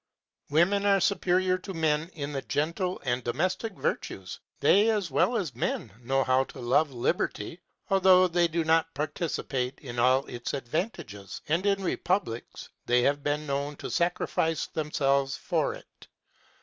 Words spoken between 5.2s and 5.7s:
as